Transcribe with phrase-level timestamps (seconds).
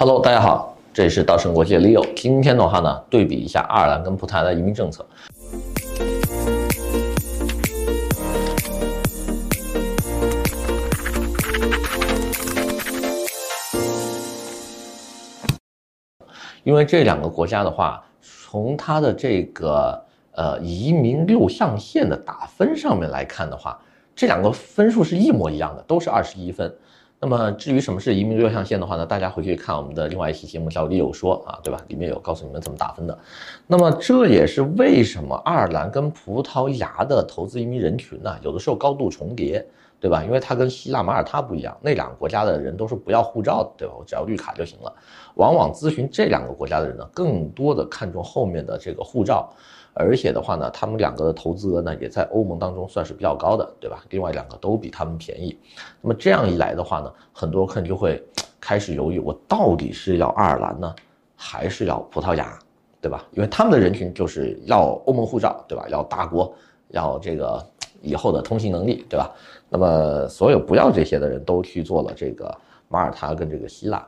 [0.00, 2.08] Hello，大家好，这里是稻盛国际的 Leo。
[2.14, 5.04] 今天的话呢，对比一下爱尔兰跟葡萄牙的移民政策。
[16.62, 23.76] 因为这两个国家的话，从它的这个呃移民六象限的打分上面来看的话，
[24.14, 26.72] 这两个分数是一模一样的，都是二十一分。
[27.20, 31.80] 那么至于什么是移民六象限的话呢，大家回去看我们的另外一期节目叫 Leo 说啊，对吧？
[31.88, 33.18] 里面有告诉你们怎么打分的。
[33.66, 39.66] 那么这也是为什么爱尔兰跟葡萄牙的投资移民人群呢，有的时候高度重叠，
[39.98, 40.22] 对吧？
[40.22, 43.94] 因为它跟希腊、马耳他不一样，那两个国家的人都是不要护照的，对吧？
[43.98, 44.94] 我只要绿卡就行了。
[45.34, 49.52] 往往咨询这两个国家的人呢，更多的看重后面的这个护照。
[50.00, 54.04] 而且的话呢，他们两个的投资额呢，也在欧盟当中算是比较高的，对吧？
[54.10, 55.58] 另外两个都比他们便宜。
[56.00, 58.22] 那么这样一来的话呢，很多客人就会
[58.60, 60.94] 开始犹豫，我到底是要爱尔兰呢，
[61.34, 62.56] 还是要葡萄牙，
[63.00, 63.26] 对吧？
[63.32, 65.84] 因为他们的人群就是要欧盟护照，对吧？
[65.88, 66.54] 要大国，
[66.90, 67.60] 要这个
[68.00, 69.28] 以后的通行能力，对吧？
[69.68, 72.56] 那么所有不要这些的人都去做了这个
[72.88, 74.06] 马耳他跟这个希腊。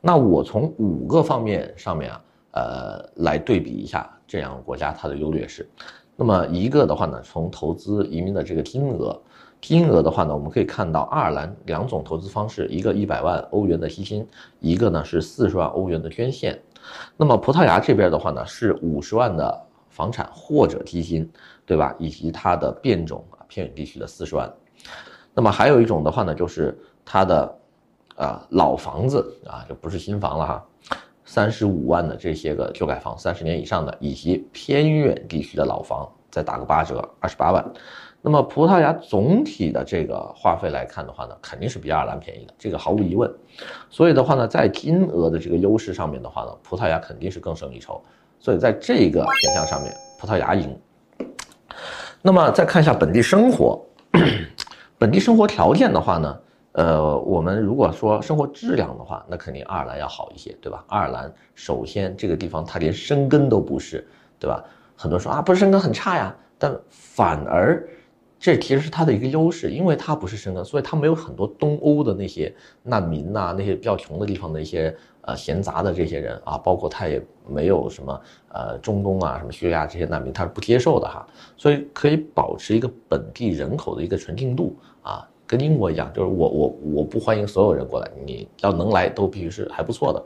[0.00, 2.20] 那我从五个方面上面啊。
[2.52, 5.68] 呃，来对比一下这两个国家它的优劣势。
[6.14, 9.20] 那么一个的话呢，从投资移民的这个金额，
[9.60, 14.24] 金额的话呢，我们可以看到爱尔兰两种投资方式，一个一百万欧元的基金，
[14.60, 16.56] 一个呢是四十万欧元的捐献。
[17.16, 21.28] 那么葡萄牙这边的话呢，是五十万的房产或者基金，
[21.66, 21.92] 对吧？
[21.98, 24.48] 以及它的变种啊偏远地区的四十万。
[25.34, 27.58] 那么还有一种的话呢，就是它的
[28.14, 30.66] 啊老房子啊，就不是新房了哈。
[31.30, 37.64] 三十五万的这些个旧改房，三十年以上的，以及偏远地区的老房，再打个八折，二十八万。
[38.20, 43.32] 那么葡萄牙总体的这个花费来看的话呢，肯定是比爱尔兰便宜的，这个毫无疑问。
[43.88, 48.02] 所以的话呢，在金额的这个优势上面的话呢，葡萄牙肯定是更胜一筹。
[48.40, 50.76] 所以在这个选项上面，葡萄牙赢。
[52.22, 53.80] 那么再看一下本地生活，
[54.98, 56.36] 本地生活条件的话呢？
[56.72, 60.84] 呃，我们如果说生活质量的话，那肯定爱尔兰要好一些，对吧？
[60.88, 64.06] 爱尔兰首先这个地方它连生根都不是，
[64.38, 64.64] 对吧？
[64.96, 67.84] 很多人说啊，不是生根很差呀，但反而
[68.38, 72.54] 这其实是它的一个优势，因为它不是生根，所以它没有很多东欧的那些
[72.84, 81.26] 难民呐，那些比较穷的地方的一些呃闲杂的这些人啊，包括它也没有什么呃中东啊、什么叙利亚这些难民，它是不接受的哈，
[81.56, 85.28] 所以可以保持一个本地人口的一个纯净度啊。
[85.50, 90.24] 跟英国一样，就是我我我不欢迎所有人过来，你要能来都必须是还不错的。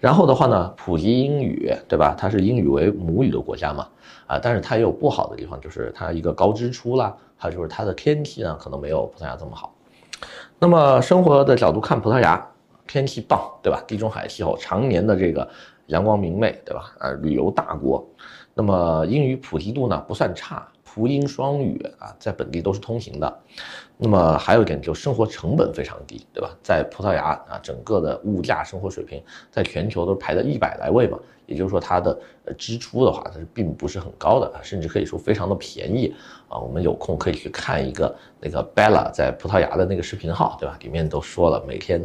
[0.00, 2.12] 然后的话呢，普及英语，对吧？
[2.18, 3.86] 它是英语为母语的国家嘛，
[4.26, 9.72] 啊，但是它也有不好的地方，就是它一个高支出啦，还有就是它的天气呢，可能没有葡萄牙这么好。
[10.58, 12.44] 那么生活的角度看，葡萄牙
[12.88, 13.80] 天气棒，对吧？
[13.86, 15.48] 地中海气候，常年的这个
[15.86, 16.92] 阳光明媚，对吧？
[16.98, 18.04] 啊，旅游大国，
[18.54, 20.66] 那么英语普及度呢不算差。
[20.98, 23.38] 葡英双语啊，在本地都是通行的。
[23.96, 26.50] 那么还有一点，就是生活成本非常低，对吧？
[26.60, 31.16] 在葡萄牙啊，整个的物价生活水平在全球都排在一百来位嘛。
[31.46, 32.18] 也就是说，它的
[32.58, 36.12] 支出的话，它是并不是很高的，甚至可以说非常的便宜
[36.48, 36.58] 啊。
[36.58, 40.76] 我们有空可以去看一个那个 Bella 在葡萄牙的那个视频号，对吧？
[40.82, 42.04] 里面都说了，每天。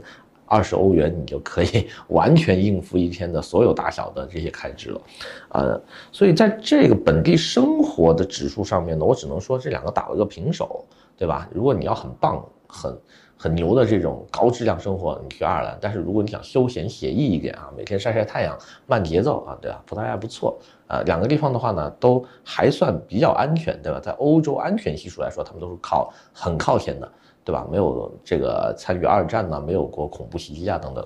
[0.54, 5.02] 二十欧元，你就可以 完全应付一天的所有大小的这些开支了，
[5.50, 5.82] 呃，
[6.12, 10.86] 所以在这个本地生活的指数上面呢，我只能说这两个打了个平手，
[11.18, 11.50] 对吧？
[11.52, 12.96] 如果你要很棒、很
[13.44, 19.84] 很牛的这种高质量生活，你去爱尔兰；但是如果你想休闲写意一点啊，每天晒晒太阳、慢节奏啊，对吧？
[19.86, 24.00] 葡萄牙不错啊，两个地方的话呢，都还算比较安全，对吧？
[24.00, 27.12] 在欧洲安全系数来说，他们都是靠很靠前的。
[27.46, 27.68] 对吧？
[27.70, 31.06] 没有这个参与二战呢，没有过恐怖袭击啊等等。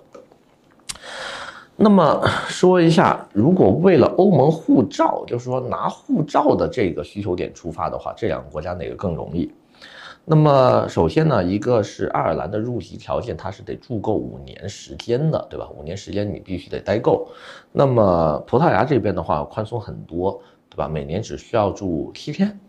[1.75, 9.51] 那么说一下，如果为了欧盟护照，就是说拿护照的这个需求点出发的话，这两个国家哪个更容易？
[10.29, 15.69] 那么首先呢，一个是爱尔兰的入籍条件，它是得住够五年时间的，对吧？
[15.69, 17.29] 五年时间你必须得待够。
[17.71, 20.89] 那么葡萄牙这边的话宽松很多，对吧？
[20.89, 22.59] 每年只需要住七天。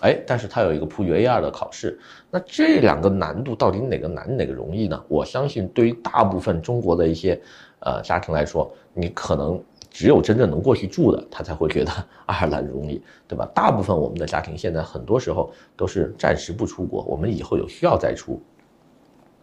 [0.00, 1.98] 哎，但是它有一个葡语 A2 的考试，
[2.30, 5.02] 那这两个难度到底哪个难哪个容易呢？
[5.08, 7.40] 我相信对于大部分中国的一些
[7.80, 11.92] 呃家庭来说，你可能只有真正能过去住的，他才会觉得
[12.26, 13.48] 爱尔兰容易，对吧？
[13.54, 18.40] 大部分我们的家庭现在很多时候都是暂时不出国，我们以后有需要再出。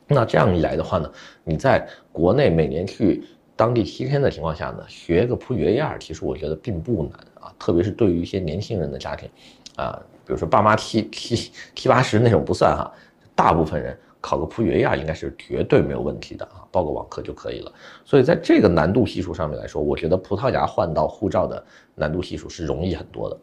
[0.08, 1.12] 那这样一来的话呢，
[1.44, 3.24] 你在国内每年去
[3.56, 9.30] 当地七天的情况下呢，学个葡语 A2，其实我觉得并不难啊，特别是对于一些年轻人的家庭，
[9.76, 10.00] 啊。
[10.28, 12.92] 比如说爸妈七七七八十那种不算哈，
[13.36, 13.96] 大部分人
[14.26, 17.72] 考个普语 A2 应该是绝对没有问题的啊，报个网课就可以了。
[18.04, 21.64] 所以在这个难度系数上面来说，我觉得葡萄牙换到护照的
[21.94, 23.38] 难度系数是容易很多的。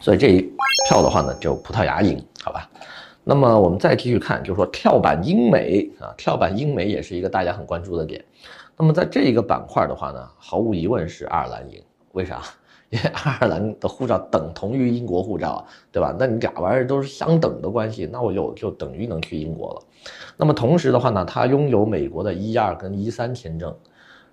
[0.00, 0.50] 所以这一
[0.88, 2.70] 票的话呢，就葡萄牙赢，好吧？
[3.22, 8.24] 那么我们再继续看，就是说跳板英美啊，跳板英美也是一个大家很关注的点。
[8.78, 11.82] 那么在这一个板块的话呢，毫无疑问是爱尔兰赢，
[12.12, 12.40] 为啥？
[12.90, 16.14] 因为爱尔兰的护照等同于英国护照，对吧？
[16.18, 19.82] 那你俩玩意儿都是相等的关系，那我就就等于能去英国了。
[20.36, 23.74] 那么同时的话呢，它拥有美国的一二跟一三签证。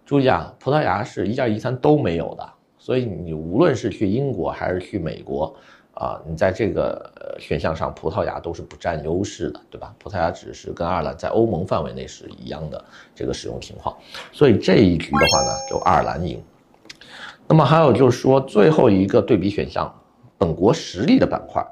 [0.06, 5.56] 注意啊，葡萄牙是一二一三都没有的，所以你无论是去英国还是去美国。
[5.94, 9.96] 啊，你在这个选项上，葡萄牙都是不占优势的，对吧？
[9.98, 13.98] 葡萄牙只是跟爱尔兰在欧盟范围内是一样的这个使用情况，
[14.32, 16.40] 所以这一局的话呢，就爱尔兰赢。
[17.50, 20.02] 那么还有就是说，最后一个对比选项，
[20.38, 21.66] 本国实力的板块，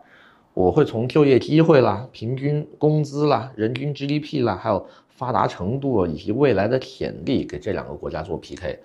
[0.53, 8.79] 我会从就业机会啦、平均工资啦、人均 GDP 啦，还有发达程度以及未来的潜力，给这两个国家做 PK。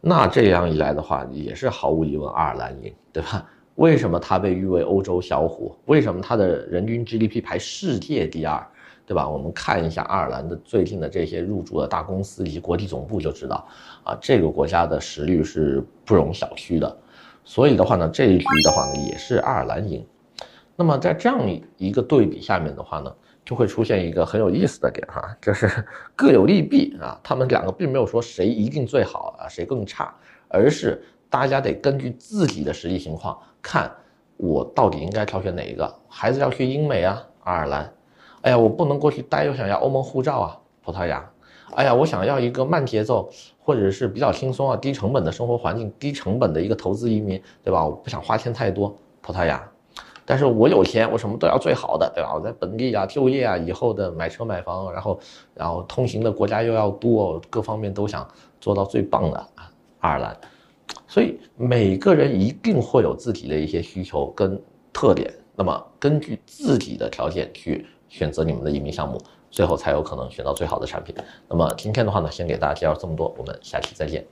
[0.00, 3.44] 那这样一来的话，也是毫无疑问爱尔兰赢，对吧？
[3.74, 5.74] 为什么它被誉为欧洲小虎？
[5.86, 8.64] 为什么它的人均 GDP 排世界第二，
[9.10, 9.28] 对吧？
[9.28, 13.66] 我们看一下爱尔兰的最近的这些入驻的大公司以及国际总部就知道，
[14.04, 16.96] 啊，这个国家的实力是不容小觑的。
[17.44, 20.06] 所以的话呢，这一局的话呢，也是爱尔兰赢。
[20.76, 21.40] 那么在这样
[21.76, 23.12] 一个对比下面的话呢，
[23.44, 25.84] 就会出现一个很有意思的点哈，就是
[26.14, 27.18] 各有利弊啊。
[27.20, 30.14] 他们两个并没有说谁一定最好啊，谁更差，
[30.46, 31.02] 而是。
[31.28, 33.90] 大家得根据自己的实际情况看，
[34.36, 35.92] 我到底应该挑选哪一个？
[36.08, 37.92] 孩子要去英美啊，爱尔兰。
[38.42, 41.28] 哎呀，我不能过去待，又想要欧盟护照啊，葡萄牙。
[41.74, 47.84] 哎呀，我想要一个慢节奏或者是比较轻松啊、低成本的生活环境、低成本的一个投资移民，对吧？
[47.84, 49.62] 我不想花钱太多，葡萄牙。
[50.24, 52.32] 但是我有钱，我什么都要最好的，对吧？
[52.34, 55.20] 我在本地啊就业啊，以后的买车买房，然后
[55.54, 58.26] 然后通行的国家又要多，各方面都想
[58.60, 59.70] 做到最棒的啊，
[60.00, 60.36] 爱尔兰。
[61.06, 64.60] 所以每个人一定会有自己的一些需求跟
[64.92, 69.18] 特点，那么根据自己的条件去选择你们的移民项目，
[69.50, 71.14] 最后才有可能选到最好的产品。
[71.48, 74.26] 那么今天的话呢，先给大家介绍这么多，我们下期再见。